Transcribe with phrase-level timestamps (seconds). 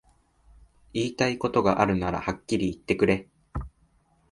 [0.95, 3.27] 言いたいことがあるならはっきり言ってくれ